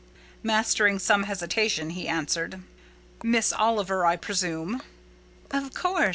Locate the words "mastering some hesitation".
0.41-1.91